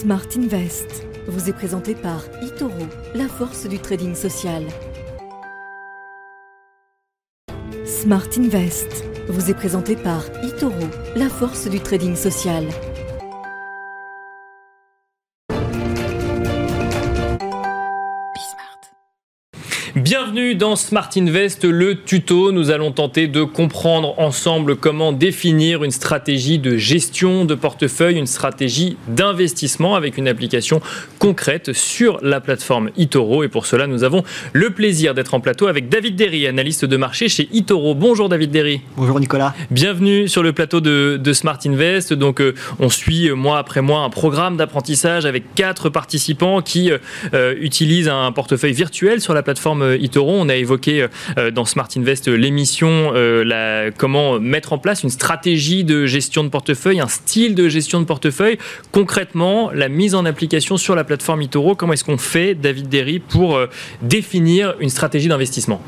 Smart 0.00 0.28
Invest 0.36 1.06
vous 1.26 1.48
est 1.48 1.54
présenté 1.54 1.94
par 1.94 2.22
eToro, 2.42 2.86
la 3.14 3.28
force 3.28 3.66
du 3.66 3.78
trading 3.78 4.14
social. 4.14 4.62
Smart 7.86 8.28
Invest 8.36 9.06
vous 9.30 9.50
est 9.50 9.54
présenté 9.54 9.96
par 9.96 10.22
eToro, 10.44 10.74
la 11.16 11.30
force 11.30 11.66
du 11.70 11.80
trading 11.80 12.14
social. 12.14 12.66
Bienvenue 19.94 20.25
dans 20.36 20.76
Smart 20.76 21.08
Invest, 21.16 21.64
le 21.64 21.94
tuto. 22.02 22.52
Nous 22.52 22.70
allons 22.70 22.92
tenter 22.92 23.26
de 23.26 23.42
comprendre 23.42 24.18
ensemble 24.18 24.76
comment 24.76 25.12
définir 25.12 25.82
une 25.82 25.90
stratégie 25.90 26.58
de 26.58 26.76
gestion 26.76 27.46
de 27.46 27.54
portefeuille, 27.54 28.18
une 28.18 28.26
stratégie 28.26 28.98
d'investissement 29.08 29.94
avec 29.94 30.18
une 30.18 30.28
application 30.28 30.82
concrète 31.18 31.72
sur 31.72 32.18
la 32.20 32.42
plateforme 32.42 32.90
eToro. 32.98 33.44
Et 33.44 33.48
pour 33.48 33.64
cela, 33.64 33.86
nous 33.86 34.04
avons 34.04 34.24
le 34.52 34.68
plaisir 34.68 35.14
d'être 35.14 35.32
en 35.32 35.40
plateau 35.40 35.68
avec 35.68 35.88
David 35.88 36.16
Derry, 36.16 36.46
analyste 36.46 36.84
de 36.84 36.96
marché 36.98 37.30
chez 37.30 37.48
eToro. 37.54 37.94
Bonjour 37.94 38.28
David 38.28 38.50
Derry. 38.50 38.82
Bonjour 38.98 39.18
Nicolas. 39.18 39.54
Bienvenue 39.70 40.28
sur 40.28 40.42
le 40.42 40.52
plateau 40.52 40.82
de, 40.82 41.32
Smart 41.32 41.58
Invest. 41.64 42.12
Donc, 42.12 42.42
euh, 42.42 42.54
on 42.78 42.90
suit 42.90 43.30
euh, 43.30 43.34
mois 43.34 43.58
après 43.58 43.80
mois 43.80 44.00
un 44.00 44.10
programme 44.10 44.58
d'apprentissage 44.58 45.24
avec 45.24 45.54
quatre 45.54 45.88
participants 45.88 46.60
qui 46.60 46.92
euh, 47.32 47.54
utilisent 47.58 48.08
un 48.08 48.30
portefeuille 48.32 48.74
virtuel 48.74 49.22
sur 49.22 49.32
la 49.32 49.42
plateforme 49.42 49.96
Itoro. 49.98 50.25
On 50.34 50.48
a 50.48 50.56
évoqué 50.56 51.06
euh, 51.38 51.50
dans 51.50 51.64
Smart 51.64 51.88
Invest 51.96 52.28
l'émission 52.28 53.12
euh, 53.14 53.90
comment 53.96 54.38
mettre 54.40 54.72
en 54.72 54.78
place 54.78 55.02
une 55.02 55.10
stratégie 55.10 55.84
de 55.84 56.06
gestion 56.06 56.44
de 56.44 56.48
portefeuille, 56.48 57.00
un 57.00 57.08
style 57.08 57.54
de 57.54 57.68
gestion 57.68 58.00
de 58.00 58.04
portefeuille. 58.04 58.58
Concrètement, 58.92 59.70
la 59.72 59.88
mise 59.88 60.14
en 60.14 60.24
application 60.24 60.76
sur 60.76 60.94
la 60.94 61.04
plateforme 61.04 61.42
Itoro, 61.42 61.74
comment 61.74 61.92
est-ce 61.92 62.04
qu'on 62.04 62.18
fait, 62.18 62.54
David 62.54 62.88
Derry, 62.88 63.18
pour 63.18 63.56
euh, 63.56 63.66
définir 64.02 64.74
une 64.80 64.90
stratégie 64.90 65.28
d'investissement? 65.28 65.80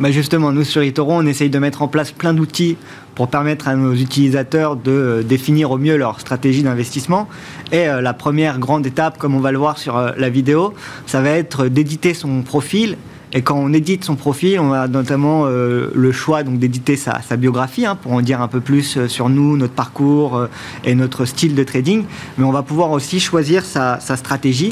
Bah 0.00 0.12
justement, 0.12 0.52
nous 0.52 0.62
sur 0.62 0.82
Itoro, 0.84 1.12
on 1.12 1.26
essaye 1.26 1.50
de 1.50 1.58
mettre 1.58 1.82
en 1.82 1.88
place 1.88 2.12
plein 2.12 2.32
d'outils 2.32 2.76
pour 3.16 3.28
permettre 3.28 3.66
à 3.66 3.74
nos 3.74 3.94
utilisateurs 3.94 4.76
de 4.76 5.24
définir 5.28 5.72
au 5.72 5.78
mieux 5.78 5.96
leur 5.96 6.20
stratégie 6.20 6.62
d'investissement. 6.62 7.28
Et 7.72 7.86
la 7.86 8.14
première 8.14 8.60
grande 8.60 8.86
étape, 8.86 9.18
comme 9.18 9.34
on 9.34 9.40
va 9.40 9.50
le 9.50 9.58
voir 9.58 9.76
sur 9.76 10.12
la 10.16 10.30
vidéo, 10.30 10.72
ça 11.06 11.20
va 11.20 11.30
être 11.30 11.66
d'éditer 11.66 12.14
son 12.14 12.42
profil 12.42 12.96
et 13.32 13.42
quand 13.42 13.58
on 13.58 13.72
édite 13.72 14.04
son 14.04 14.16
profil, 14.16 14.58
on 14.58 14.72
a 14.72 14.88
notamment 14.88 15.44
euh, 15.44 15.90
le 15.94 16.12
choix 16.12 16.42
donc 16.42 16.58
d'éditer 16.58 16.96
sa, 16.96 17.20
biographie 17.36 17.84
hein, 17.84 17.94
pour 17.94 18.12
en 18.12 18.22
dire 18.22 18.40
un 18.40 18.48
peu 18.48 18.60
plus 18.60 18.96
euh, 18.96 19.06
sur 19.06 19.28
nous, 19.28 19.56
notre 19.56 19.74
parcours 19.74 20.36
euh, 20.36 20.46
et 20.84 20.94
notre 20.94 21.26
style 21.26 21.54
de 21.54 21.62
trading. 21.62 22.04
Mais 22.38 22.44
on 22.44 22.52
va 22.52 22.62
pouvoir 22.62 22.90
aussi 22.90 23.20
choisir 23.20 23.64
sa, 23.64 23.98
stratégie 24.00 24.70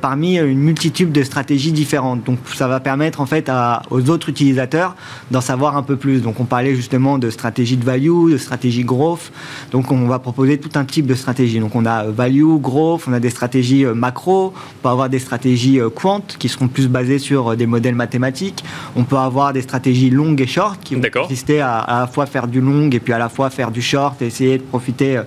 parmi 0.00 0.38
une 0.38 0.58
multitude 0.58 1.12
de 1.12 1.22
stratégies 1.22 1.72
différentes. 1.72 2.24
Donc 2.24 2.38
ça 2.54 2.66
va 2.66 2.80
permettre 2.80 3.20
en 3.20 3.26
fait 3.26 3.50
aux 3.90 4.10
autres 4.10 4.30
utilisateurs 4.30 4.96
d'en 5.30 5.40
savoir 5.40 5.76
un 5.76 5.82
peu 5.82 5.96
plus. 5.96 6.22
Donc 6.22 6.40
on 6.40 6.44
parlait 6.44 6.74
justement 6.74 7.18
de 7.18 7.28
stratégie 7.28 7.76
de 7.76 7.84
value, 7.84 8.30
de 8.30 8.38
stratégie 8.38 8.84
growth. 8.84 9.30
Donc 9.72 9.92
on 9.92 10.06
va 10.06 10.18
proposer 10.18 10.58
tout 10.58 10.70
un 10.76 10.84
type 10.84 11.06
de 11.06 11.14
stratégie. 11.14 11.60
Donc 11.60 11.74
on 11.74 11.84
a 11.84 12.04
value, 12.04 12.56
growth, 12.58 13.02
on 13.06 13.12
a 13.12 13.20
des 13.20 13.30
stratégies 13.30 13.84
macro, 13.84 14.54
on 14.56 14.82
peut 14.82 14.88
avoir 14.88 15.10
des 15.10 15.18
stratégies 15.18 15.80
quant 15.94 16.22
qui 16.38 16.48
seront 16.48 16.68
plus 16.68 16.88
basées 16.88 17.18
sur 17.18 17.56
des 17.56 17.65
modèles 17.66 17.94
mathématiques. 17.94 18.64
On 18.94 19.04
peut 19.04 19.16
avoir 19.16 19.52
des 19.52 19.62
stratégies 19.62 20.10
longues 20.10 20.40
et 20.40 20.46
short 20.46 20.80
qui 20.82 20.94
vont 20.94 21.02
consister 21.12 21.60
à, 21.60 21.78
à, 21.78 22.00
la 22.00 22.06
fois 22.06 22.26
faire 22.26 22.46
du 22.46 22.60
long 22.60 22.90
et 22.90 23.00
puis 23.00 23.12
à 23.12 23.18
la 23.18 23.28
fois 23.28 23.50
faire 23.50 23.70
du 23.70 23.82
short 23.82 24.20
et 24.22 24.26
essayer 24.26 24.58
de 24.58 24.62
profiter 24.62 25.16
euh, 25.16 25.22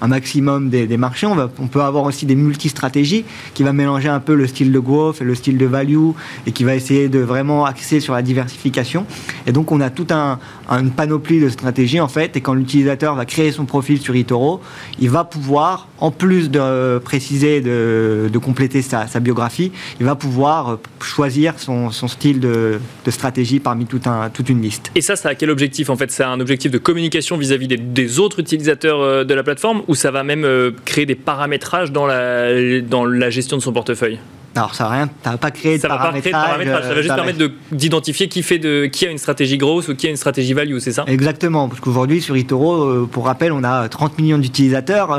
un 0.00 0.08
maximum 0.08 0.70
des, 0.70 0.96
marchés. 0.96 1.26
On, 1.26 1.34
va, 1.34 1.50
on, 1.58 1.66
peut 1.66 1.82
avoir 1.82 2.04
aussi 2.04 2.26
des 2.26 2.34
multi-stratégies 2.34 3.24
qui 3.54 3.62
va 3.62 3.72
mélanger 3.72 4.08
un 4.08 4.20
peu 4.20 4.34
le 4.34 4.46
style 4.46 4.72
de 4.72 4.78
growth 4.78 5.20
et 5.20 5.24
le 5.24 5.34
style 5.34 5.58
de 5.58 5.66
value 5.66 6.10
et 6.46 6.52
qui 6.52 6.64
va 6.64 6.74
essayer 6.74 7.08
de 7.08 7.20
vraiment 7.20 7.64
axer 7.64 8.00
sur 8.00 8.14
la 8.14 8.22
diversification. 8.22 9.06
Et 9.46 9.52
donc 9.52 9.72
on 9.72 9.80
a 9.80 9.90
toute 9.90 10.12
un, 10.12 10.38
une 10.70 10.90
panoplie 10.90 11.40
de 11.40 11.48
stratégies 11.48 12.00
en 12.00 12.08
fait. 12.08 12.36
Et 12.36 12.40
quand 12.40 12.54
l'utilisateur 12.54 13.14
va 13.14 13.24
créer 13.24 13.52
son 13.52 13.64
profil 13.64 14.00
sur 14.00 14.14
eToro, 14.14 14.60
il 14.98 15.10
va 15.10 15.24
pouvoir, 15.24 15.88
en 15.98 16.10
plus 16.10 16.50
de 16.50 16.98
préciser, 16.98 17.60
de, 17.60 18.28
de 18.32 18.38
compléter 18.38 18.82
sa, 18.82 19.06
sa 19.06 19.20
biographie, 19.20 19.72
il 20.00 20.06
va 20.06 20.14
pouvoir 20.14 20.78
choisir 21.00 21.54
son 21.58 21.83
son, 21.90 22.08
style 22.08 22.40
de, 22.40 22.78
stratégie 23.08 23.60
parmi 23.60 23.86
tout 23.86 24.00
un, 24.06 24.30
toute 24.30 24.48
une 24.48 24.60
liste. 24.60 24.90
Et 24.94 25.00
ça, 25.00 25.16
ça 25.16 25.30
a 25.30 25.34
quel 25.34 25.50
objectif 25.50 25.90
en 25.90 25.96
fait? 25.96 26.10
C'est 26.10 26.24
un 26.24 26.40
objectif 26.40 26.70
de 26.70 26.78
communication 26.78 27.36
vis-à-vis 27.36 27.68
des, 27.68 28.18
autres 28.18 28.40
utilisateurs 28.40 29.00
euh, 29.00 29.24
de 29.24 29.34
la 29.34 29.42
plateforme 29.42 29.82
ou 29.88 29.94
ça 29.94 30.10
va 30.10 30.22
même 30.22 30.44
euh, 30.44 30.70
créer 30.84 31.06
des 31.06 31.14
paramétrages 31.14 31.90
dans 31.92 32.06
la, 32.06 32.80
dans 32.80 33.04
la 33.04 33.30
gestion 33.30 33.56
de 33.56 33.62
son 33.62 33.72
portefeuille? 33.72 34.18
Alors 34.56 34.74
ça 34.76 34.84
va 34.84 34.90
rien, 34.90 35.10
va 35.24 35.36
pas 35.36 35.50
créer 35.50 35.78
de 35.78 35.82
ça 35.82 35.88
paramétrage. 35.88 36.32
Va 36.32 36.38
pas 36.38 36.44
créer 36.54 36.68
de 36.68 36.68
paramétrage, 36.68 36.82
ça 36.82 36.94
va 36.94 37.02
juste 37.02 37.10
euh, 37.10 37.16
permettre 37.16 37.54
d'identifier 37.72 38.28
qui 38.28 38.42
fait 38.44 38.58
de 38.58 38.86
qui 38.86 39.04
a 39.04 39.10
une 39.10 39.18
stratégie 39.18 39.58
grosse 39.58 39.88
ou 39.88 39.96
qui 39.96 40.06
a 40.06 40.10
une 40.10 40.16
stratégie 40.16 40.52
value, 40.52 40.78
c'est 40.78 40.92
ça? 40.92 41.04
Exactement, 41.08 41.68
parce 41.68 41.80
qu'aujourd'hui 41.80 42.20
sur 42.20 42.36
eToro, 42.36 43.06
pour 43.06 43.26
rappel, 43.26 43.50
on 43.50 43.64
a 43.64 43.88
30 43.88 44.16
millions 44.18 44.38
d'utilisateurs, 44.38 45.10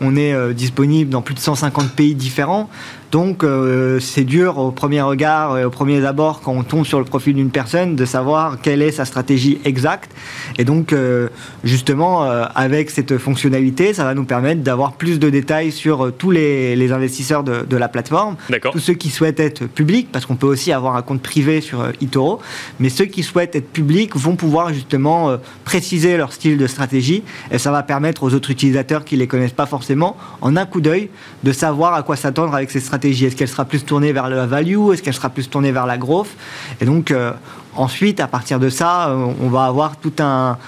on 0.00 0.16
est 0.16 0.54
disponible 0.54 1.10
dans 1.10 1.22
plus 1.22 1.34
de 1.34 1.38
150 1.38 1.92
pays 1.92 2.16
différents. 2.16 2.68
Donc 3.10 3.42
euh, 3.42 3.98
c'est 3.98 4.22
dur 4.22 4.58
au 4.58 4.70
premier 4.70 5.02
regard 5.02 5.58
et 5.58 5.64
au 5.64 5.70
premier 5.70 6.04
abord 6.04 6.40
quand 6.42 6.52
on 6.52 6.62
tombe 6.62 6.86
sur 6.86 7.00
le 7.00 7.04
profil 7.04 7.34
d'une 7.34 7.50
personne 7.50 7.96
de 7.96 8.04
savoir 8.04 8.60
quelle 8.60 8.82
est 8.82 8.92
sa 8.92 9.04
stratégie 9.04 9.58
exacte. 9.64 10.12
Et 10.58 10.64
donc 10.64 10.92
euh, 10.92 11.28
justement 11.64 12.24
euh, 12.24 12.44
avec 12.54 12.90
cette 12.90 13.18
fonctionnalité, 13.18 13.94
ça 13.94 14.04
va 14.04 14.14
nous 14.14 14.24
permettre 14.24 14.62
d'avoir 14.62 14.92
plus 14.92 15.18
de 15.18 15.28
détails 15.28 15.72
sur 15.72 16.12
tous 16.16 16.30
les, 16.30 16.92
investisseurs 16.92 17.44
de, 17.44 17.76
la 17.76 17.88
plateforme, 17.88 18.36
tous 18.72 18.78
ceux 18.78 18.94
qui 18.94 19.10
souhaitent 19.10 19.40
être 19.40 19.66
publics, 19.66 20.08
parce 20.10 20.26
qu'on 20.26 20.34
peut 20.34 20.46
aussi 20.46 20.72
avoir 20.72 20.96
un 20.96 21.02
compte 21.02 21.22
privé 21.22 21.60
sur 21.60 21.86
eToro, 22.00 22.40
mais 22.80 22.88
ceux 22.88 23.04
qui 23.04 23.22
souhaitent 23.22 23.54
être 23.54 23.70
publics 23.70 24.16
vont 24.16 24.34
pouvoir 24.34 24.72
justement 24.72 25.36
préciser 25.64 26.16
leur 26.16 26.32
style 26.32 26.58
de 26.58 26.66
stratégie. 26.66 27.22
Et 27.52 27.58
ça 27.58 27.70
va 27.70 27.82
permettre 27.82 28.24
aux 28.24 28.34
autres 28.34 28.50
utilisateurs 28.50 29.04
qui 29.04 29.16
les 29.16 29.26
connaissent 29.28 29.52
pas 29.52 29.66
forcément, 29.66 30.16
en 30.40 30.56
un 30.56 30.66
coup 30.66 30.80
d'œil, 30.80 31.10
de 31.44 31.52
savoir 31.52 31.94
à 31.94 32.02
quoi 32.02 32.16
s'attendre 32.16 32.54
avec 32.54 32.70
ces 32.70 32.80
stratégies 32.80 32.99
est-ce 33.08 33.36
qu'elle 33.36 33.48
sera 33.48 33.64
plus 33.64 33.84
tournée 33.84 34.12
vers 34.12 34.28
la 34.28 34.46
value 34.46 34.92
Est-ce 34.92 35.02
qu'elle 35.02 35.14
sera 35.14 35.30
plus 35.30 35.48
tournée 35.48 35.72
vers 35.72 35.86
la 35.86 35.98
growth? 35.98 36.28
Et 36.80 36.84
donc, 36.84 37.10
euh, 37.10 37.32
ensuite, 37.74 38.20
à 38.20 38.26
partir 38.26 38.58
de 38.58 38.68
ça, 38.68 39.08
euh, 39.08 39.32
on 39.40 39.48
va 39.48 39.64
avoir 39.64 39.96
tout 39.96 40.12
un, 40.18 40.58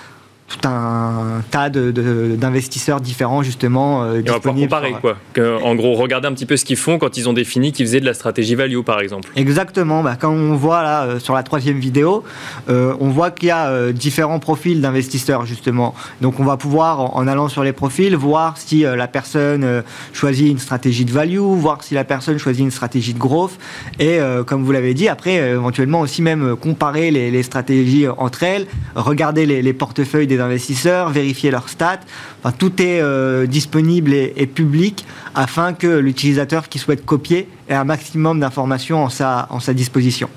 tout 0.56 0.68
un 0.68 1.42
tas 1.50 1.70
d'investisseurs 1.70 3.00
différents 3.00 3.42
justement 3.42 4.04
euh, 4.04 4.22
on 4.26 4.32
va 4.32 4.40
pouvoir 4.40 4.54
comparer 4.54 4.94
quoi. 5.00 5.16
en 5.62 5.74
gros, 5.74 5.94
regarder 5.94 6.28
un 6.28 6.32
petit 6.32 6.46
peu 6.46 6.56
ce 6.56 6.64
qu'ils 6.64 6.76
font 6.76 6.98
quand 6.98 7.16
ils 7.16 7.28
ont 7.28 7.32
défini 7.32 7.72
qu'ils 7.72 7.86
faisaient 7.86 8.00
de 8.00 8.06
la 8.06 8.14
stratégie 8.14 8.54
value 8.54 8.80
par 8.80 9.00
exemple. 9.00 9.28
Exactement. 9.36 10.02
Bah, 10.02 10.16
quand 10.18 10.30
on 10.30 10.54
voit 10.54 10.82
là 10.82 11.04
euh, 11.04 11.18
sur 11.18 11.34
la 11.34 11.42
troisième 11.42 11.78
vidéo, 11.78 12.24
euh, 12.68 12.94
on 13.00 13.10
voit 13.10 13.30
qu'il 13.30 13.48
y 13.48 13.50
a 13.50 13.68
euh, 13.68 13.92
différents 13.92 14.38
profils 14.38 14.80
d'investisseurs 14.80 15.46
justement. 15.46 15.94
Donc 16.20 16.40
on 16.40 16.44
va 16.44 16.56
pouvoir 16.56 17.16
en, 17.16 17.26
allant 17.26 17.48
sur 17.48 17.64
les 17.64 17.72
profils 17.72 18.14
voir 18.16 18.56
si 18.58 18.82
la 18.82 19.08
personne 19.08 19.82
choisit 20.12 20.50
une 20.50 20.58
stratégie 20.58 21.04
de 21.04 21.12
value, 21.12 21.38
voir 21.38 21.82
si 21.82 21.94
la 21.94 22.04
personne 22.04 22.38
choisit 22.38 22.62
une 22.62 22.70
stratégie 22.70 23.14
de 23.14 23.19
growth 23.19 23.52
et 23.98 24.19
comme 24.46 24.64
vous 24.64 24.72
l'avez 24.72 24.94
dit 24.94 25.08
après 25.08 25.34
éventuellement 25.36 26.00
aussi 26.00 26.22
même 26.22 26.56
comparer 26.56 27.10
les, 27.10 27.42
stratégies 27.42 28.06
entre 28.08 28.42
elles, 28.42 28.66
regarder 28.94 29.46
les, 29.46 29.62
les 29.62 29.72
portefeuilles 29.72 30.26
des 30.26 30.40
investisseurs, 30.42 31.10
vérifier 31.10 31.50
leurs 31.50 31.69
stats. 31.69 32.00
Enfin, 32.42 32.54
tout 32.56 32.82
est 32.82 33.00
euh, 33.00 33.47
disponible 33.47 34.12
et, 34.12 34.47
public 34.47 35.04
afin 35.34 35.72
que 35.72 35.86
l'utilisateur 35.86 36.69
qui 36.69 36.78
souhaite 36.78 37.04
copier 37.04 37.48
ait 37.69 37.75
un 37.75 37.84
maximum 37.84 38.41
d'informations 38.41 39.04
en 39.04 39.08
sa, 39.08 39.47
en 39.50 39.60
sa 39.60 39.72
disposition. 39.72 40.28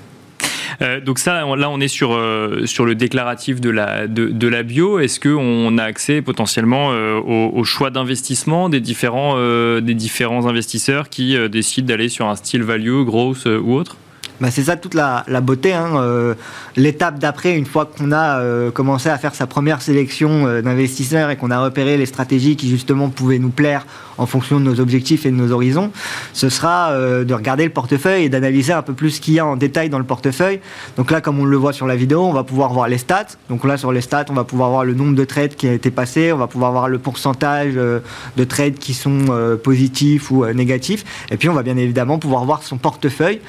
Euh, 0.82 1.00
donc 1.00 1.18
ça, 1.18 1.34
là, 1.34 1.70
on 1.70 1.80
est 1.80 1.88
sur, 1.88 2.12
euh, 2.12 2.66
sur 2.66 2.84
le 2.84 2.94
déclaratif 2.94 3.60
de 3.60 3.70
la, 3.70 4.06
de, 4.06 4.48
la 4.48 4.62
bio. 4.62 4.98
Est-ce 4.98 5.20
qu'on 5.20 5.78
a 5.78 5.82
accès 5.82 6.22
potentiellement 6.22 6.88
au, 6.88 7.50
au, 7.54 7.64
choix 7.64 7.90
d'investissement 7.90 8.68
des 8.68 8.80
différents, 8.80 9.36
des 9.80 9.94
différents 9.94 10.46
investisseurs 10.46 11.08
qui 11.08 11.36
décident 11.48 11.86
d'aller 11.86 12.08
sur 12.08 12.28
un 12.28 12.36
style 12.36 12.62
value, 12.62 13.02
growth 13.04 13.46
ou 13.46 13.74
autre? 13.74 13.96
Bah, 14.40 14.50
c'est 14.50 14.64
ça 14.64 14.76
toute 14.76 14.94
la, 14.94 15.24
beauté. 15.40 15.72
Hein. 15.72 15.92
Euh, 15.96 16.34
l'étape 16.76 17.18
d'après, 17.18 17.56
une 17.56 17.64
fois 17.64 17.86
qu'on 17.86 18.12
a 18.12 18.40
euh, 18.40 18.70
commencé 18.70 19.08
à 19.08 19.16
faire 19.16 19.34
sa 19.34 19.46
première 19.46 19.80
sélection 19.80 20.46
euh, 20.46 20.62
d'investisseurs 20.62 21.30
et 21.30 21.36
qu'on 21.36 21.50
a 21.50 21.62
repéré 21.62 21.96
les 21.96 22.06
stratégies 22.06 22.56
qui 22.56 22.68
justement 22.68 23.08
pouvaient 23.08 23.38
nous 23.38 23.50
plaire 23.50 23.86
en 24.18 24.26
fonction 24.26 24.58
de 24.60 24.64
nos 24.64 24.80
objectifs 24.80 25.26
et 25.26 25.30
de 25.30 25.36
nos 25.36 25.52
horizons, 25.52 25.90
ce 26.32 26.48
sera 26.48 26.90
de 26.96 27.34
regarder 27.34 27.64
le 27.64 27.70
portefeuille 27.70 28.24
et 28.24 28.28
d'analyser 28.30 28.72
un 28.72 28.80
peu 28.80 28.94
plus 28.94 29.10
ce 29.10 29.20
qu'il 29.20 29.34
y 29.34 29.38
a 29.38 29.44
en 29.44 29.56
détail 29.56 29.90
dans 29.90 29.98
le 29.98 30.06
portefeuille. 30.06 30.60
Donc 30.96 31.10
là, 31.10 31.20
comme 31.20 31.38
on 31.38 31.44
le 31.44 31.56
voit 31.58 31.74
sur 31.74 31.86
la 31.86 31.96
vidéo, 31.96 32.22
on 32.24 32.32
va 32.32 32.42
pouvoir 32.42 32.72
voir 32.72 32.88
les 32.88 32.96
stats. 32.96 33.26
Donc 33.50 33.62
là, 33.64 33.76
sur 33.76 33.92
les 33.92 34.00
stats, 34.00 34.24
on 34.30 34.32
va 34.32 34.44
pouvoir 34.44 34.70
voir 34.70 34.86
le 34.86 34.94
nombre 34.94 35.14
de 35.14 35.24
trades 35.26 35.54
qui 35.54 35.68
a 35.68 35.72
été 35.74 35.90
passé, 35.90 36.32
on 36.32 36.38
va 36.38 36.46
pouvoir 36.46 36.72
voir 36.72 36.88
le 36.88 36.98
pourcentage 36.98 37.74
de 37.74 38.44
trades 38.44 38.78
qui 38.78 38.94
sont 38.94 39.58
positifs 39.62 40.30
ou 40.30 40.46
négatifs. 40.46 41.04
Et 41.30 41.36
puis, 41.36 41.50
on 41.50 41.54
va 41.54 41.62
bien 41.62 41.76
évidemment 41.76 42.18
pouvoir 42.18 42.46
voir 42.46 42.62
son 42.62 42.78
portefeuille 42.78 43.40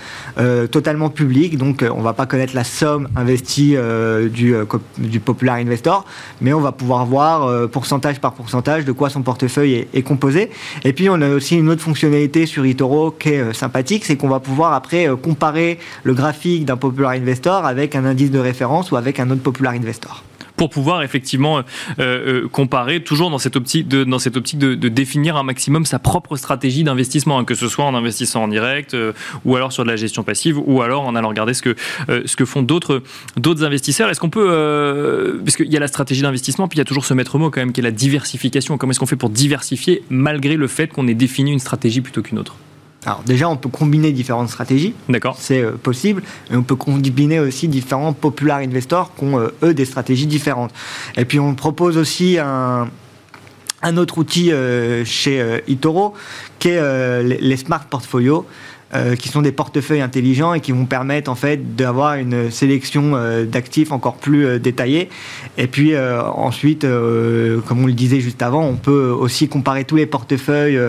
totalement 0.78 1.10
publics, 1.10 1.58
donc 1.58 1.84
on 1.90 1.98
ne 1.98 2.04
va 2.04 2.14
pas 2.14 2.28
connaître 2.28 2.54
la 2.54 2.64
somme 2.64 3.08
investie 3.16 3.76
du, 4.32 4.54
du 5.00 5.20
Popular 5.20 5.56
Investor, 5.56 6.06
mais 6.40 6.54
on 6.54 6.60
va 6.60 6.72
pouvoir 6.72 7.06
voir 7.06 7.68
pourcentage 7.70 8.20
par 8.20 8.34
pourcentage 8.34 8.86
de 8.86 8.92
quoi 8.92 9.10
son 9.10 9.24
portefeuille 9.24 9.88
est, 9.92 10.02
composé. 10.04 10.52
Et 10.84 10.94
puis 10.94 11.10
on 11.10 11.20
a 11.22 11.30
aussi 11.30 11.58
une 11.58 11.70
autre 11.70 11.82
fonctionnalité 11.82 12.46
sur 12.46 12.64
eToro 12.64 13.10
qui 13.10 13.30
est 13.30 13.54
sympathique, 13.54 14.06
c'est 14.06 14.18
qu'on 14.18 14.30
va 14.30 14.40
pouvoir 14.40 14.74
après 14.74 15.08
comparer 15.22 15.80
le 16.04 16.14
graphique 16.14 16.66
d'un 16.66 16.78
Popular 16.78 17.12
Investor 17.12 17.66
avec 17.66 17.96
un 17.96 18.06
indice 18.06 18.30
de 18.30 18.40
référence 18.40 18.92
ou 18.92 18.98
avec 18.98 19.20
un 19.20 19.32
autre 19.32 19.42
Popular 19.42 19.74
Investor 19.74 20.27
pour 20.58 20.70
pouvoir 20.70 21.04
effectivement 21.04 21.60
euh, 21.60 21.62
euh, 22.00 22.48
comparer 22.50 23.02
toujours 23.02 23.30
dans 23.30 23.38
cette 23.38 23.56
optique 23.56 23.88
de, 23.88 24.88
définir 24.90 25.38
un 25.38 25.44
maximum 25.44 25.86
sa 25.86 26.00
propre 26.00 26.36
stratégie 26.36 26.84
d'investissement, 26.84 27.40
hein, 27.40 27.46
que 27.46 27.56
ce 27.56 27.68
soit 27.68 27.86
en 27.86 27.96
investissant 27.96 28.44
en 28.44 28.48
direct 28.48 28.94
euh, 28.94 29.14
ou 29.46 29.56
alors 29.56 29.72
sur 29.72 29.84
de 29.84 29.90
la 29.90 29.96
gestion 29.96 30.24
passive 30.24 30.58
ou 30.66 30.82
alors 30.82 31.06
en 31.06 31.16
allant 31.16 31.30
regarder 31.30 31.54
ce 31.54 31.62
que, 31.62 31.76
ce 32.08 32.36
que 32.36 32.46
font 32.46 32.64
d'autres 32.64 33.04
investisseurs. 33.64 34.10
Est-ce 34.10 34.20
qu'on 34.20 34.30
peut, 34.30 35.40
parce 35.46 35.56
qu'il 35.56 35.72
y 35.72 35.78
a 35.78 35.80
la 35.80 35.88
stratégie 35.88 36.24
d'investissement, 36.24 36.68
puis 36.68 36.78
il 36.78 36.80
y 36.80 36.82
a 36.82 36.86
toujours 36.86 37.06
ce 37.06 37.14
maître 37.14 37.38
mot 37.38 37.52
quand 37.52 37.62
même 37.62 37.72
qui 37.72 37.82
est 37.82 37.84
la 37.84 37.92
diversification. 37.92 38.78
Comment 38.78 38.92
est-ce 38.92 39.00
qu'on 39.00 39.06
fait 39.06 39.16
pour 39.16 39.30
diversifier 39.30 40.04
malgré 40.10 40.56
le 40.56 40.68
fait 40.68 40.88
qu'on 40.88 41.08
ait 41.08 41.14
défini 41.14 41.52
une 41.52 41.60
stratégie 41.60 42.02
plutôt 42.02 42.24
qu'une 42.24 42.40
autre? 42.40 42.56
Alors 43.08 43.24
déjà, 43.26 43.48
on 43.48 43.56
peut 43.56 43.70
combiner 43.70 44.12
différentes 44.12 44.50
stratégies. 44.50 44.94
D'accord. 45.08 45.38
C'est 45.40 45.62
euh, 45.62 45.72
possible. 45.72 46.22
Et 46.52 46.58
on 46.58 46.62
peut 46.62 46.76
combiner 46.76 47.40
aussi 47.40 47.70
différents 47.70 48.12
popular 48.12 48.58
investors 48.58 49.16
qui 49.16 49.24
ont, 49.24 49.40
euh, 49.40 49.48
eux, 49.64 49.74
des 49.74 49.86
stratégies 49.86 50.28
différentes. 50.28 50.74
Et 51.16 51.24
puis, 51.24 51.40
on 51.40 51.56
propose 51.56 51.98
aussi 51.98 52.38
un, 52.38 52.90
un 53.82 53.98
autre 53.98 54.18
outil 54.18 54.52
euh, 54.52 55.06
chez 55.06 55.62
Itoro 55.70 56.16
qui 56.60 56.70
est 56.70 57.24
les, 57.24 57.58
Smart 57.58 57.86
Portfolios. 57.86 58.46
Euh, 58.96 59.18
qui 59.18 59.28
sont 59.28 59.42
des 59.42 59.52
portefeuilles 59.52 60.00
intelligents 60.00 60.54
et 60.54 60.62
qui 60.62 60.72
vont 60.72 60.86
permettre 60.86 61.30
en 61.30 61.36
fait 61.36 61.76
d'avoir 61.76 62.16
une 62.16 62.50
sélection 62.50 63.16
euh, 63.16 63.44
d'actifs 63.44 63.92
encore 63.92 64.16
plus 64.16 64.46
euh, 64.46 64.60
détaillée. 64.60 65.10
Et 65.58 65.68
puis 65.68 65.94
ensuite, 65.98 66.84
comme 66.84 67.84
on 67.84 67.88
le 67.88 67.92
disait 67.92 68.22
juste 68.22 68.42
avant, 68.42 68.64
on 68.64 68.76
peut 68.76 69.10
aussi 69.10 69.50
comparer 69.50 69.84
tous 69.84 69.98
les 69.98 70.06
portefeuilles 70.06 70.80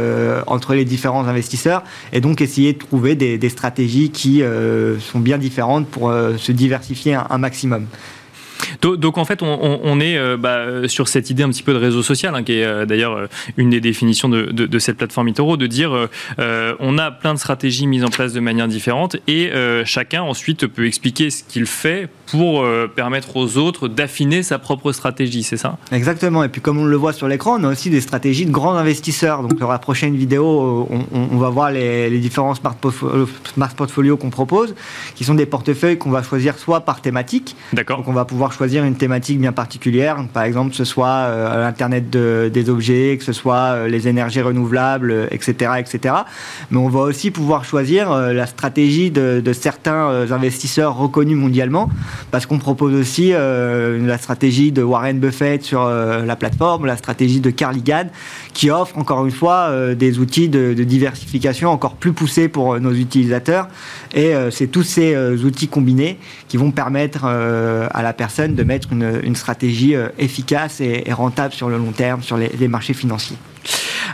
entre 0.47 0.75
les 0.75 0.85
différents 0.85 1.27
investisseurs 1.27 1.83
et 2.13 2.21
donc 2.21 2.41
essayer 2.41 2.75
de 2.75 2.79
trouver 2.79 3.15
des, 3.15 3.49
stratégies 3.49 4.11
qui 4.11 4.43
sont 5.01 5.19
bien 5.21 5.39
différentes 5.39 5.89
pour 5.89 6.13
se 6.37 6.53
diversifier 6.53 7.15
un 7.15 7.39
maximum. 7.39 7.87
Donc, 8.83 9.19
en 9.19 9.25
fait, 9.25 9.43
on, 9.43 10.01
est 10.01 10.17
euh, 10.17 10.37
bah, 10.37 10.89
sur 10.89 11.09
cette 11.09 11.31
idée 11.31 11.43
un 11.43 11.49
petit 11.49 11.63
peu 11.63 11.73
de 11.73 11.79
réseau 11.79 12.03
social, 12.03 12.35
hein, 12.35 12.43
qui 12.43 12.55
est 12.55 12.65
euh, 12.65 12.87
d'ailleurs 12.87 13.17
euh, 13.17 13.27
une 13.57 13.71
des 13.71 13.81
définitions 13.81 14.29
de, 14.29 14.79
cette 14.79 14.97
plateforme 14.97 15.29
Itoro, 15.29 15.57
de 15.57 15.67
dire 15.67 16.09
on 16.39 16.99
a 16.99 17.11
plein 17.11 17.35
de 17.35 17.39
stratégies 17.39 17.87
mises 17.87 18.05
en 18.05 18.09
place 18.09 18.33
de 18.33 18.41
manière 18.41 18.69
différente 18.69 19.17
et 19.27 19.51
chacun 19.85 20.23
ensuite 20.23 20.67
peut 20.67 20.87
expliquer 20.87 21.31
ce 21.31 21.43
qu'il 21.43 21.67
fait 21.67 22.09
pour 22.31 22.65
permettre 22.95 23.37
aux 23.37 23.57
autres 23.57 23.89
d'affiner 23.89 24.43
sa 24.43 24.59
propre 24.59 24.93
stratégie, 24.93 25.43
c'est 25.43 25.57
ça? 25.57 25.79
Exactement. 25.91 26.45
Et 26.45 26.49
puis 26.49 26.61
comme 26.61 26.79
on 26.79 26.85
le 26.85 26.97
voit 26.97 27.13
sur 27.13 27.27
l'écran, 27.27 27.59
on 27.59 27.65
a 27.65 27.73
aussi 27.73 27.91
des 27.91 28.01
stratégies 28.01 28.47
de 28.47 28.51
grands 28.51 28.75
investisseurs. 28.75 29.43
Donc 29.43 29.59
dans 29.59 29.69
la 29.69 29.79
prochaine 29.79 30.15
vidéo, 30.15 30.89
on, 31.11 31.37
va 31.39 31.49
voir 31.49 31.71
les, 31.71 32.19
différents 32.19 32.55
smart, 32.55 32.77
smart 33.55 33.75
portfolios 33.75 34.17
qu'on 34.17 34.31
propose, 34.31 34.75
qui 35.17 35.25
sont 35.25 35.35
des 35.35 35.47
portefeuilles 35.47 35.99
qu'on 35.99 36.11
va 36.11 36.23
choisir 36.23 36.59
soit 36.59 36.83
par 36.83 37.01
thématique. 37.01 37.57
D'accord. 37.73 37.99
Donc 37.99 38.09
on 38.09 38.13
va 38.13 38.25
pouvoir 38.25 38.48
choisir 38.53 38.85
une 38.85 38.97
thématique 38.97 39.41
bien 39.41 39.53
particulière. 39.53 40.17
Par 40.33 40.43
exemple, 40.45 40.71
que 40.71 40.77
ce 40.77 40.85
soit 40.85 41.07
euh, 41.07 41.61
l'Internet 41.63 42.11
des 42.11 42.71
objets, 42.71 43.17
que 43.19 43.25
ce 43.25 43.33
soit 43.33 43.75
euh, 43.75 43.89
les 43.89 44.09
énergies 44.09 44.41
renouvelables, 44.41 45.29
etc., 45.31 45.73
etc. 45.79 46.15
Mais 46.71 46.79
on 46.79 46.89
va 46.89 47.01
aussi 47.01 47.31
pouvoir 47.31 47.65
choisir 47.65 48.11
euh, 48.11 48.33
la 48.33 48.47
stratégie 48.47 49.11
de, 49.11 49.43
certains 49.53 50.31
investisseurs 50.31 50.97
reconnus 50.97 51.37
mondialement, 51.37 51.91
parce 52.31 52.47
qu'on 52.47 52.59
propose 52.59 52.95
aussi 52.95 53.31
la 53.31 54.19
stratégie 54.19 54.71
de 54.73 54.83
Warren 54.83 55.19
Buffett 55.19 55.63
sur 55.63 55.89
la 55.89 56.37
plateforme, 56.37 56.87
la 56.87 56.97
stratégie 56.97 57.41
de 57.41 57.51
Carligan, 57.51 58.05
qui 58.53 58.71
offre 58.71 58.97
encore 58.99 59.25
une 59.25 59.33
fois 59.33 59.95
des 59.95 60.19
outils 60.19 60.49
de, 60.49 60.75
diversification 60.75 61.71
encore 61.71 61.97
plus 61.97 62.13
poussés 62.13 62.49
pour 62.49 62.79
nos 62.79 62.93
utilisateurs. 62.93 63.69
Et 64.15 64.33
c'est 64.51 64.69
tous 64.69 64.83
ces 64.83 65.17
outils 65.45 65.69
combinés 65.69 66.19
qui 66.47 66.57
vont 66.57 66.71
permettre 66.71 67.25
à 67.25 68.03
la 68.03 68.13
personne 68.13 68.38
de 68.47 68.63
mettre 68.63 68.93
une, 68.93 69.35
stratégie 69.35 69.97
euh, 69.97 70.09
efficace 70.19 70.81
et, 70.81 71.05
rentable 71.11 71.53
sur 71.53 71.69
le 71.69 71.77
long 71.77 71.91
terme 71.91 72.23
sur 72.23 72.37
les, 72.37 72.69
marchés 72.69 72.95
financiers. 72.95 73.37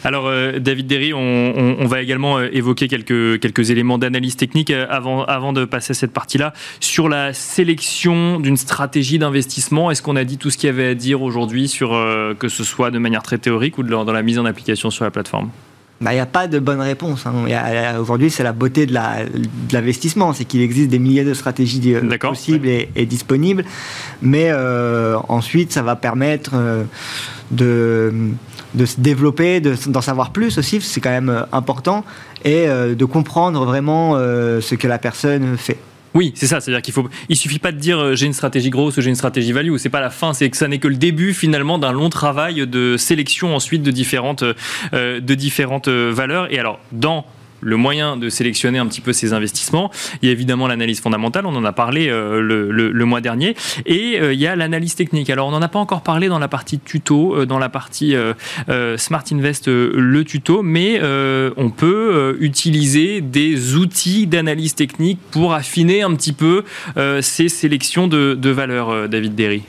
Alors, 0.02 0.26
euh, 0.26 0.58
David 0.58 0.86
Derry, 0.86 1.12
on, 1.12 1.84
va 1.86 2.00
également 2.00 2.38
euh, 2.38 2.48
évoquer 2.52 2.88
quelques, 2.88 3.40
quelques 3.40 3.70
éléments 3.70 3.98
d'analyse 3.98 4.36
technique 4.36 4.70
avant, 4.70 5.24
avant 5.24 5.52
de 5.52 5.64
passer 5.64 5.90
à 5.90 5.94
cette 5.94 6.12
partie-là. 6.12 6.54
Sur 6.80 7.08
la 7.08 7.32
sélection 7.34 8.40
d'une 8.40 8.56
stratégie 8.56 9.18
d'investissement, 9.18 9.90
est-ce 9.90 10.02
qu'on 10.02 10.16
a 10.16 10.24
dit 10.24 10.38
tout 10.38 10.50
ce 10.50 10.56
qu'il 10.56 10.68
y 10.68 10.70
avait 10.70 10.88
à 10.88 10.94
dire 10.94 11.22
aujourd'hui, 11.22 11.68
sur 11.68 11.90
que 12.38 12.48
ce 12.48 12.64
soit 12.64 12.90
de 12.90 12.98
manière 12.98 13.22
très 13.22 13.38
théorique 13.38 13.78
ou 13.78 13.82
dans 13.82 14.04
la 14.04 14.22
mise 14.22 14.38
en 14.38 14.46
application 14.46 14.90
sur 14.90 15.04
la 15.04 15.10
plateforme? 15.10 15.50
Bah, 16.00 16.12
il 16.12 16.16
n'y 16.16 16.20
a 16.20 16.26
pas 16.26 16.48
de 16.48 16.58
bonne 16.58 16.80
réponse. 16.80 17.24
Hein. 17.26 17.46
Aujourd'hui, 18.00 18.30
c'est 18.30 18.42
la 18.42 18.52
beauté 18.52 18.86
de 18.86 18.94
l'investissement, 19.72 20.32
c'est 20.32 20.44
qu'il 20.44 20.60
existe 20.60 20.90
des 20.90 20.98
milliers 20.98 21.24
de 21.24 21.34
stratégies 21.34 21.94
euh, 21.94 22.18
possibles 22.18 22.68
et, 22.68 23.06
disponibles, 23.06 23.64
mais 24.20 24.48
euh, 24.50 25.16
ensuite, 25.28 25.72
ça 25.72 25.82
va 25.82 25.94
permettre 25.96 26.52
euh, 26.54 26.82
de, 27.52 28.12
de, 28.74 28.86
se 28.86 29.00
développer, 29.00 29.60
d'en 29.60 30.00
savoir 30.00 30.30
plus 30.30 30.58
aussi, 30.58 30.80
c'est 30.80 31.00
quand 31.00 31.10
même 31.10 31.46
important, 31.52 32.04
et 32.44 32.66
de 32.66 33.04
comprendre 33.06 33.64
vraiment 33.64 34.16
ce 34.16 34.74
que 34.74 34.86
la 34.86 34.98
personne 34.98 35.56
fait. 35.56 35.78
Oui, 36.14 36.32
c'est 36.36 36.46
ça. 36.46 36.60
C'est-à-dire 36.60 36.80
qu'il 36.80 36.94
faut, 36.94 37.08
il 37.28 37.36
suffit 37.36 37.58
pas 37.58 37.72
de 37.72 37.78
dire 37.78 37.98
euh, 37.98 38.14
j'ai 38.14 38.26
une 38.26 38.32
stratégie 38.32 38.70
grosse 38.70 38.96
ou 38.96 39.00
j'ai 39.00 39.10
une 39.10 39.16
stratégie 39.16 39.52
value. 39.52 39.74
C'est 39.78 39.88
pas 39.88 40.00
la 40.00 40.10
fin. 40.10 40.32
C'est 40.32 40.48
que 40.48 40.56
ça 40.56 40.68
n'est 40.68 40.78
que 40.78 40.86
le 40.86 40.94
début 40.94 41.34
finalement 41.34 41.78
d'un 41.78 41.92
long 41.92 42.08
travail 42.08 42.66
de 42.66 42.96
sélection 42.96 43.54
ensuite 43.56 43.82
de 43.82 43.90
différentes, 43.90 44.44
euh, 44.92 45.20
de 45.20 45.34
différentes 45.34 45.88
euh, 45.88 46.12
valeurs. 46.14 46.52
Et 46.52 46.58
alors 46.58 46.78
dans 46.92 47.26
le 47.64 47.76
moyen 47.76 48.16
de 48.16 48.28
sélectionner 48.28 48.78
un 48.78 48.86
petit 48.86 49.00
peu 49.00 49.12
ces 49.12 49.32
investissements. 49.32 49.90
Il 50.22 50.26
y 50.26 50.28
a 50.28 50.32
évidemment 50.32 50.66
l'analyse 50.66 51.00
fondamentale, 51.00 51.46
on 51.46 51.56
en 51.56 51.64
a 51.64 51.72
parlé 51.72 52.08
euh, 52.08 52.40
le, 52.40 53.04
mois 53.04 53.20
dernier, 53.20 53.56
et 53.86 54.18
euh, 54.20 54.32
il 54.32 54.40
y 54.40 54.46
a 54.46 54.54
l'analyse 54.56 54.94
technique. 54.94 55.30
Alors 55.30 55.48
on 55.48 55.50
n'en 55.50 55.62
a 55.62 55.68
pas 55.68 55.78
encore 55.78 56.02
parlé 56.02 56.28
dans 56.28 56.38
la 56.38 56.48
partie 56.48 56.78
tuto, 56.78 57.34
euh, 57.34 57.46
dans 57.46 57.58
la 57.58 57.68
partie 57.68 58.14
Smart 58.96 59.24
Invest, 59.32 59.68
le 59.68 60.24
tuto, 60.24 60.62
mais 60.62 61.00
on 61.56 61.70
peut 61.70 62.36
utiliser 62.40 63.20
des 63.20 63.74
outils 63.74 64.26
d'analyse 64.26 64.74
technique 64.74 65.18
pour 65.30 65.54
affiner 65.54 66.02
un 66.02 66.14
petit 66.14 66.32
peu 66.32 66.64
ces 67.20 67.48
sélections 67.48 68.08
de, 68.08 68.36
de 68.38 68.50
valeurs, 68.50 69.08
David 69.08 69.34
Derry. 69.34 69.62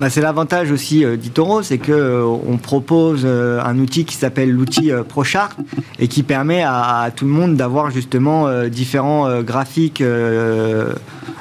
Bah, 0.00 0.08
c'est 0.08 0.22
l'avantage 0.22 0.70
aussi 0.70 1.04
euh, 1.04 1.18
d'Itoro, 1.18 1.62
c'est 1.62 1.76
qu'on 1.76 1.92
euh, 1.92 2.56
propose 2.62 3.20
euh, 3.26 3.60
un 3.62 3.78
outil 3.78 4.06
qui 4.06 4.16
s'appelle 4.16 4.50
l'outil 4.50 4.90
ProChart 5.06 5.54
et 5.98 6.08
qui 6.08 6.22
permet 6.22 6.62
à, 6.62 7.10
tout 7.14 7.26
le 7.26 7.30
monde 7.30 7.54
d'avoir 7.54 7.90
justement 7.90 8.64
différents 8.68 9.42
graphiques 9.42 10.02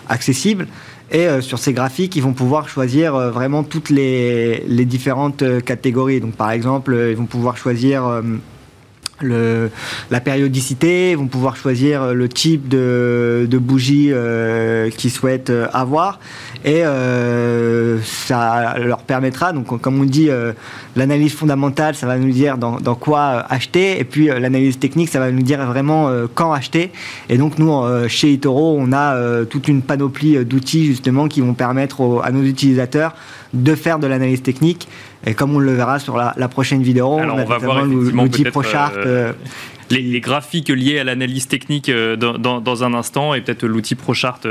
accessibles. 0.09 0.67
Et 1.11 1.27
sur 1.41 1.57
ces 1.57 1.73
graphiques, 1.73 2.15
ils 2.15 2.21
vont 2.21 2.33
pouvoir 2.33 2.67
choisir 2.67 3.13
vraiment 3.31 3.63
toutes 3.63 3.89
les, 3.89 4.85
différentes 4.85 5.43
catégories. 5.63 6.19
Donc 6.19 6.33
par 6.33 6.51
exemple, 6.51 6.97
ils 7.09 7.15
vont 7.15 7.25
pouvoir 7.25 7.55
choisir 7.55 8.21
la 9.21 10.19
périodicité, 10.19 11.15
vont 11.15 11.27
pouvoir 11.27 11.55
choisir 11.55 12.13
le 12.13 12.29
type 12.29 12.67
de, 12.67 13.47
de 13.49 13.57
bougie 13.57 14.11
qu'ils 14.97 15.11
souhaitent 15.11 15.51
avoir 15.73 16.19
et 16.65 16.83
euh, 16.83 17.99
ça 18.03 18.77
leur 18.79 18.99
permettra, 18.99 19.53
donc 19.53 19.79
comme 19.79 20.01
on 20.01 20.03
dit, 20.03 20.29
euh, 20.29 20.51
l'analyse 20.97 21.33
fondamentale, 21.33 21.95
ça 21.95 22.05
va 22.05 22.17
nous 22.17 22.31
dire 22.31 22.57
dans, 22.57 22.95
quoi 22.95 23.19
euh, 23.19 23.41
acheter, 23.49 23.97
et 23.99 24.03
puis 24.03 24.27
l'analyse 24.27 24.77
technique, 24.77 25.07
ça 25.07 25.19
va 25.19 25.31
nous 25.31 25.41
dire 25.41 25.65
vraiment 25.65 26.09
quand 26.33 26.51
acheter. 26.51 26.91
Et 27.29 27.37
donc 27.37 27.59
nous, 27.59 27.81
chez 28.07 28.33
Itoro, 28.33 28.77
on 28.77 28.91
a 28.91 29.45
toute 29.45 29.67
une 29.67 29.81
panoplie 29.81 30.43
d'outils 30.43 30.85
justement 30.85 31.27
qui 31.27 31.41
vont 31.41 31.53
permettre 31.53 32.21
à 32.23 32.31
nos 32.31 32.43
utilisateurs 32.43 33.15
de 33.53 33.75
faire 33.75 33.99
de 33.99 34.07
l'analyse 34.07 34.41
technique. 34.41 34.87
Et 35.25 35.33
comme 35.33 35.55
on 35.55 35.59
le 35.59 35.73
verra 35.73 35.99
sur 35.99 36.17
la, 36.17 36.47
prochaine 36.47 36.81
vidéo, 36.81 37.07
on, 37.07 37.37
a 37.37 37.43
notamment 37.45 37.81
l'outil 37.81 38.43
ProChart 38.45 38.93
les, 39.89 40.19
graphiques 40.19 40.69
liés 40.69 40.99
à 40.99 41.03
l'analyse 41.03 41.47
technique 41.47 41.89
euh, 41.89 42.15
dans, 42.15 42.83
un 42.83 42.93
instant 42.93 43.33
et 43.33 43.41
peut-être 43.41 43.65
l'outil 43.65 43.95
ProChart 43.95 44.41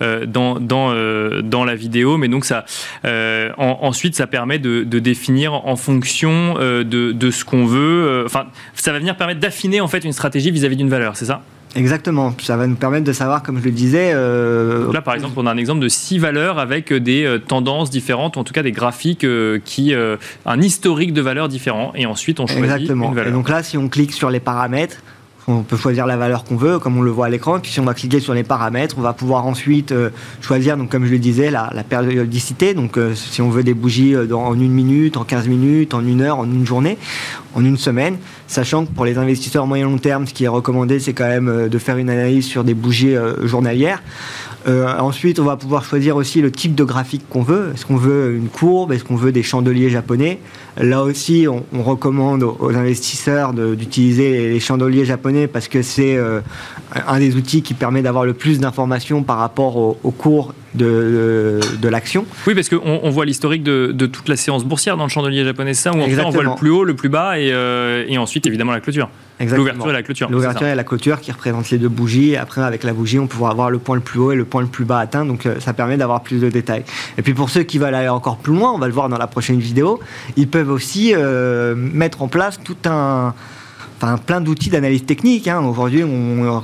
euh, 0.00 0.26
dans, 0.26 0.60
dans, 0.60 0.92
euh, 0.92 1.42
dans 1.42 1.64
la 1.64 1.74
vidéo. 1.74 2.16
Mais 2.16 2.28
donc 2.28 2.44
ça, 2.44 2.64
ensuite, 3.56 4.14
ça 4.14 4.26
permet 4.26 4.58
de, 4.58 4.82
définir 5.04 5.54
en 5.54 5.76
fonction 5.76 6.54
de, 6.54 6.82
de 6.82 7.30
ce 7.30 7.44
qu'on 7.44 7.66
veut. 7.66 8.22
Enfin, 8.24 8.46
ça 8.74 8.92
va 8.92 8.98
venir 8.98 9.16
permettre 9.16 9.40
d'affiner 9.40 9.80
en 9.80 9.88
fait 9.88 10.04
une 10.04 10.12
stratégie 10.12 10.50
vis-à-vis 10.50 10.76
d'une 10.76 10.88
valeur, 10.88 11.16
c'est 11.16 11.26
ça? 11.26 11.42
Exactement. 11.74 12.34
Ça 12.40 12.56
va 12.56 12.66
nous 12.66 12.76
permettre 12.76 13.04
de 13.04 13.12
savoir, 13.12 13.42
comme 13.42 13.58
je 13.58 13.64
le 13.64 13.70
disais. 13.70 14.12
Euh, 14.14 14.92
là, 14.92 15.02
par 15.02 15.14
exemple, 15.14 15.34
on 15.36 15.46
a 15.46 15.50
un 15.50 15.56
exemple 15.56 15.80
de 15.80 15.88
six 15.88 16.18
valeurs 16.18 16.58
avec 16.58 16.92
des 16.92 17.24
euh, 17.24 17.38
tendances 17.38 17.90
différentes, 17.90 18.36
ou 18.36 18.40
en 18.40 18.44
tout 18.44 18.52
cas 18.52 18.62
des 18.62 18.72
graphiques 18.72 19.24
euh, 19.24 19.58
qui, 19.64 19.94
un 19.94 20.60
historique 20.60 21.12
de 21.12 21.20
valeurs 21.20 21.48
différents, 21.48 21.92
et 21.94 22.06
ensuite 22.06 22.40
on 22.40 22.46
choisit 22.46 22.64
Exactement. 22.64 23.08
une 23.08 23.14
valeur. 23.14 23.30
Et 23.30 23.32
donc 23.32 23.48
là, 23.48 23.62
si 23.62 23.76
on 23.78 23.88
clique 23.88 24.12
sur 24.12 24.30
les 24.30 24.40
paramètres, 24.40 24.98
On 25.46 25.62
peut 25.62 25.76
choisir 25.76 26.06
la 26.06 26.16
valeur 26.16 26.44
qu'on 26.44 26.56
veut, 26.56 26.78
comme 26.78 26.96
on 26.96 27.02
le 27.02 27.10
voit 27.10 27.26
à 27.26 27.28
l'écran. 27.28 27.60
Puis 27.60 27.70
si 27.70 27.80
on 27.80 27.84
va 27.84 27.92
cliquer 27.92 28.18
sur 28.18 28.32
les 28.32 28.44
paramètres, 28.44 28.96
on 28.98 29.02
va 29.02 29.12
pouvoir 29.12 29.46
ensuite 29.46 29.92
euh, 29.92 30.08
choisir, 30.40 30.78
donc 30.78 30.88
comme 30.90 31.04
je 31.04 31.10
le 31.10 31.18
disais, 31.18 31.50
la, 31.50 31.70
périodicité. 31.86 32.72
Donc 32.72 32.96
euh, 32.96 33.14
si 33.14 33.42
on 33.42 33.50
veut 33.50 33.62
des 33.62 33.74
bougies 33.74 34.14
euh, 34.14 34.32
en 34.34 34.58
une 34.58 34.72
minute, 34.72 35.18
en 35.18 35.24
15 35.24 35.48
minutes, 35.48 35.92
en 35.92 36.04
une 36.04 36.22
heure, 36.22 36.38
en 36.38 36.44
une 36.44 36.66
journée, 36.66 36.96
en 37.54 37.62
une 37.62 37.76
semaine. 37.76 38.16
Sachant 38.46 38.86
que 38.86 38.92
pour 38.92 39.04
les 39.04 39.18
investisseurs 39.18 39.66
moyen 39.66 39.84
long 39.84 39.98
terme, 39.98 40.26
ce 40.26 40.32
qui 40.32 40.44
est 40.44 40.48
recommandé, 40.48 40.98
c'est 40.98 41.12
quand 41.12 41.28
même 41.28 41.68
de 41.68 41.78
faire 41.78 41.98
une 41.98 42.10
analyse 42.10 42.46
sur 42.46 42.64
des 42.64 42.74
bougies 42.74 43.14
journalières. 43.42 44.02
Ensuite, 44.66 45.38
on 45.38 45.44
va 45.44 45.56
pouvoir 45.56 45.84
choisir 45.84 46.16
aussi 46.16 46.40
le 46.40 46.50
type 46.50 46.74
de 46.74 46.84
graphique 46.84 47.24
qu'on 47.28 47.42
veut. 47.42 47.72
Est-ce 47.74 47.84
qu'on 47.84 47.96
veut 47.96 48.34
une 48.34 48.48
courbe? 48.48 48.92
Est-ce 48.92 49.04
qu'on 49.04 49.16
veut 49.16 49.32
des 49.32 49.42
chandeliers 49.42 49.90
japonais? 49.90 50.40
Là 50.76 51.02
aussi, 51.02 51.46
on, 51.48 51.82
recommande 51.82 52.42
aux, 52.42 52.74
investisseurs 52.74 53.52
d'utiliser 53.52 54.48
les 54.48 54.60
chandeliers 54.60 55.04
japonais 55.04 55.46
parce 55.46 55.68
que 55.68 55.82
c'est 55.82 56.16
euh, 56.16 56.40
un 57.06 57.18
des 57.18 57.36
outils 57.36 57.62
qui 57.62 57.74
permet 57.74 58.02
d'avoir 58.02 58.24
le 58.24 58.34
plus 58.34 58.58
d'informations 58.58 59.22
par 59.22 59.38
rapport 59.38 59.76
au, 59.76 60.10
cours 60.10 60.54
de, 60.74 61.60
de, 61.80 61.88
l'action. 61.88 62.26
Oui, 62.46 62.54
parce 62.54 62.68
qu'on 62.68 63.00
on 63.02 63.10
voit 63.10 63.24
l'historique 63.24 63.62
de, 63.62 63.92
de, 63.92 64.06
toute 64.06 64.28
la 64.28 64.36
séance 64.36 64.64
boursière 64.64 64.96
dans 64.96 65.04
le 65.04 65.10
chandelier 65.10 65.44
japonais, 65.44 65.74
ça, 65.74 65.92
où 65.92 65.96
on 65.96 66.30
voit 66.30 66.42
le 66.42 66.54
plus 66.56 66.70
haut, 66.70 66.84
le 66.84 66.94
plus 66.94 67.08
bas 67.08 67.38
et, 67.38 67.52
euh, 67.52 68.04
et 68.08 68.18
ensuite 68.18 68.46
évidemment 68.46 68.72
la 68.72 68.80
clôture. 68.80 69.08
L'ouverture 69.40 69.90
et 69.90 69.92
la 69.92 70.02
clôture. 70.02 70.30
L'ouverture 70.30 70.66
et 70.66 70.74
la 70.74 70.84
clôture 70.84 71.20
qui 71.20 71.32
représentent 71.32 71.70
les 71.70 71.78
deux 71.78 71.88
bougies. 71.88 72.30
Et 72.30 72.36
après, 72.36 72.62
avec 72.62 72.84
la 72.84 72.92
bougie, 72.92 73.18
on 73.18 73.26
pourra 73.26 73.50
avoir 73.50 73.70
le 73.70 73.78
point 73.78 73.96
le 73.96 74.00
plus 74.00 74.20
haut 74.20 74.32
et 74.32 74.36
le 74.36 74.44
point 74.44 74.62
le 74.62 74.68
plus 74.68 74.84
bas 74.84 74.98
atteint. 74.98 75.24
Donc, 75.24 75.46
euh, 75.46 75.58
ça 75.58 75.72
permet 75.72 75.96
d'avoir 75.96 76.22
plus 76.22 76.40
de 76.40 76.48
détails. 76.48 76.84
Et 77.18 77.22
puis, 77.22 77.34
pour 77.34 77.50
ceux 77.50 77.64
qui 77.64 77.78
veulent 77.78 77.94
aller 77.94 78.08
encore 78.08 78.36
plus 78.36 78.54
loin, 78.54 78.72
on 78.72 78.78
va 78.78 78.86
le 78.86 78.92
voir 78.92 79.08
dans 79.08 79.18
la 79.18 79.26
prochaine 79.26 79.58
vidéo, 79.58 80.00
ils 80.36 80.48
peuvent 80.48 80.70
aussi 80.70 81.12
euh, 81.14 81.74
mettre 81.74 82.22
en 82.22 82.28
place 82.28 82.60
tout 82.62 82.76
un 82.86 83.34
enfin, 83.96 84.18
plein 84.18 84.40
d'outils 84.40 84.70
d'analyse 84.70 85.04
technique. 85.04 85.48
Hein. 85.48 85.64
Aujourd'hui, 85.64 86.04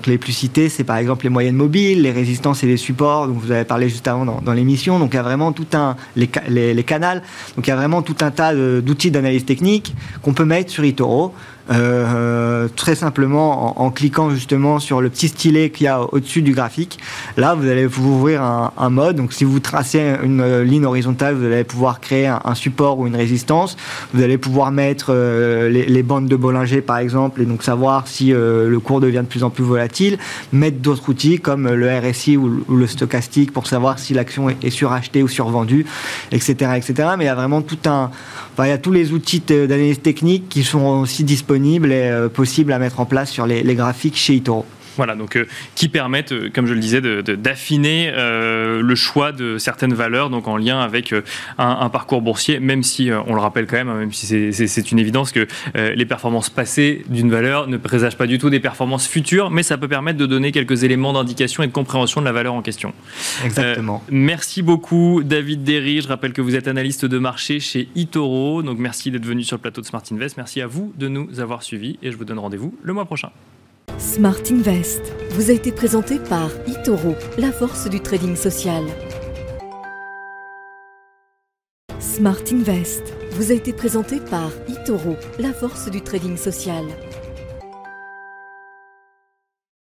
les 0.07 0.19
plus 0.19 0.33
cités, 0.33 0.69
c'est 0.69 0.85
par 0.85 0.97
exemple 0.97 1.25
les 1.25 1.31
moyennes 1.31 1.57
mobiles, 1.57 2.03
les 2.03 2.13
résistances 2.13 2.63
et 2.63 2.67
les 2.67 2.77
supports, 2.77 3.27
dont 3.27 3.35
vous 3.35 3.51
avez 3.53 3.65
parlé 3.65 3.89
juste 3.89 4.09
avant 4.09 4.25
dans, 4.25 4.53
l'émission. 4.53 4.99
Donc 4.99 5.13
il 5.13 5.17
y 5.17 5.21
a 5.21 5.23
vraiment 5.23 5.53
tout 5.53 5.67
un 5.75 5.97
les, 6.17 6.29
les. 6.49 6.75
Donc 6.75 7.67
il 7.67 7.69
y 7.69 7.71
a 7.71 7.77
vraiment 7.77 8.03
tout 8.03 8.17
un 8.21 8.31
tas 8.31 8.55
d'outils 8.55 9.11
d'analyse 9.11 9.45
technique 9.45 9.95
qu'on 10.23 10.33
peut 10.33 10.45
mettre 10.45 10.71
sur 10.71 10.85
eToro. 10.85 11.35
Euh, 11.71 12.69
très 12.75 12.95
simplement 12.95 13.81
en, 13.81 13.91
cliquant 13.91 14.31
justement 14.31 14.79
sur 14.81 15.01
le 15.01 15.09
petit 15.09 15.29
stylet 15.29 15.71
qu'il 15.71 15.85
y 15.85 15.89
a 15.89 16.03
au-dessus 16.13 16.43
du 16.43 16.53
graphique. 16.53 16.99
Là, 17.37 17.55
vous 17.55 17.69
allez 17.69 17.87
vous 17.87 18.09
ouvrir 18.09 18.43
un, 18.43 18.91
mode. 18.91 19.17
Donc, 19.17 19.33
si 19.33 19.45
vous 19.45 19.61
tracez 19.61 20.17
une 20.23 20.63
ligne 20.63 20.85
horizontale, 20.85 21.35
vous 21.35 21.45
allez 21.45 21.65
pouvoir 21.65 22.01
créer 22.01 22.27
un, 22.27 22.55
support 22.55 22.99
ou 22.99 23.07
une 23.07 23.15
résistance. 23.15 23.77
Vous 24.13 24.23
allez 24.23 24.39
pouvoir 24.39 24.73
mettre 24.73 25.07
euh, 25.11 25.69
les, 25.69 26.03
bandes 26.03 26.27
de 26.27 26.37
Bollinger, 26.37 26.81
par 26.81 26.99
exemple, 26.99 27.43
et 27.43 27.45
donc 27.45 27.63
savoir 27.63 28.09
si 28.09 28.33
euh, 28.33 28.69
le 28.69 28.81
cours 28.81 29.01
devient 29.01 29.23
de 29.23 29.27
plus 29.27 29.45
en 29.45 29.51
plus 29.51 29.65
volatile. 29.65 30.19
Mettre 30.53 30.79
d'autres 30.79 31.09
outils 31.09 31.39
comme 31.39 31.69
le 31.69 31.89
RSI 31.99 32.37
ou, 32.37 32.65
le 32.69 32.87
stochastique 32.87 33.53
pour 33.53 33.67
savoir 33.67 33.99
si 33.99 34.15
l'action 34.15 34.51
est, 34.51 34.71
surachetée 34.71 35.23
ou 35.23 35.29
survendue, 35.29 35.87
etc., 36.33 36.73
etc. 36.77 37.11
Mais 37.17 37.25
il 37.25 37.29
y 37.29 37.31
a 37.31 37.35
vraiment 37.35 37.63
tout 37.63 37.79
un, 37.87 38.11
il 38.59 38.69
y 38.69 38.73
a 38.73 38.79
tous 38.79 38.93
les 38.93 39.13
outils 39.13 39.41
d'analyse 39.41 40.01
technique 40.01 40.49
qui 40.49 40.65
sont 40.65 41.01
aussi 41.01 41.25
disponibles 41.25 41.50
et 41.55 42.11
euh, 42.11 42.29
possible 42.29 42.73
à 42.73 42.79
mettre 42.79 43.01
en 43.01 43.07
place 43.07 43.31
sur 43.31 43.47
les, 43.47 43.63
les 43.63 43.75
graphiques 43.75 44.17
chez 44.17 44.35
Itoro. 44.35 44.65
Voilà, 45.01 45.15
donc 45.15 45.37
euh, 45.37 45.47
qui 45.77 45.89
permettent, 45.89 46.33
euh, 46.33 46.51
comme 46.55 46.67
je 46.67 46.75
le 46.75 46.79
disais, 46.79 47.01
d'affiner 47.01 48.13
euh, 48.15 48.83
le 48.83 48.95
choix 48.95 49.33
de 49.33 49.57
certaines 49.57 49.95
valeurs, 49.95 50.29
donc 50.29 50.47
en 50.47 50.59
lien 50.59 50.79
avec 50.79 51.15
un, 51.57 51.89
parcours 51.89 52.21
boursier, 52.21 52.61
même 52.61 52.83
si 52.83 53.11
on 53.27 53.35
le 53.35 53.41
rappelle 53.41 53.67
quand 53.67 53.79
même, 53.79 53.89
hein, 53.89 53.95
même 53.95 54.13
si 54.13 54.53
c'est 54.53 54.93
une 54.93 54.99
évidence 54.99 55.33
que 55.33 55.47
les 55.75 56.05
performances 56.05 56.51
passées 56.51 57.03
d'une 57.09 57.31
valeur 57.31 57.67
ne 57.67 57.79
présagent 57.79 58.15
pas 58.15 58.27
du 58.27 58.37
tout 58.37 58.51
des 58.51 58.61
performances 58.61 59.09
futures, 59.09 59.49
mais 59.49 59.63
ça 59.63 59.79
peut 59.79 59.89
permettre 59.89 60.19
de 60.19 60.27
donner 60.27 60.53
quelques 60.53 60.85
éléments 60.85 61.15
d'indication 61.15 61.63
et 61.63 61.67
de 61.67 61.73
compréhension 61.73 62.21
de 62.21 62.27
la 62.27 62.33
valeur 62.33 62.53
en 62.53 62.61
question. 62.61 62.93
Exactement. 63.43 64.05
merci 64.11 64.61
beaucoup, 64.61 65.23
David 65.25 65.65
Derry. 65.65 66.03
Je 66.03 66.09
rappelle 66.09 66.35
que 66.35 66.43
vous 66.43 66.57
êtes 66.57 66.69
analyste 66.69 67.07
de 67.07 67.19
marché 67.19 67.59
chez 67.59 67.89
eToro, 67.97 68.63
donc 68.63 68.77
merci 68.79 69.11
d'être 69.11 69.25
venu 69.25 69.45
sur 69.45 69.57
le 69.57 69.63
plateau 69.63 69.81
de 69.81 69.87
Smart 69.87 70.03
Invest. 70.13 70.37
Merci 70.37 70.61
à 70.61 70.67
vous 70.67 70.93
de 70.99 71.09
nous 71.09 71.41
avoir 71.41 71.63
suivis 71.63 71.99
et 72.03 72.13
je 72.13 72.19
vous 72.19 72.27
donne 72.27 72.39
rendez-vous 72.39 72.75
le 72.83 72.93
mois 72.93 73.07
prochain. 73.07 73.31
Smart 74.01 74.41
Invest 74.51 75.03
vous 75.33 75.51
a 75.51 75.53
été 75.53 75.73
présenté 75.73 76.19
par 76.19 76.51
Itoro, 76.67 77.15
la 77.37 77.53
force 77.53 77.87
du 77.87 78.01
trading 78.01 78.35
social. 78.35 78.83
Smart 81.99 82.43
Invest 82.51 83.03
vous 83.33 83.53
a 83.53 83.55
été 83.55 83.75
présenté 83.75 84.19
par 84.19 84.51
Itoro, 84.69 85.17
la 85.39 85.53
force 85.53 85.91
du 85.91 86.01
trading 86.01 86.39
social. 86.39 86.87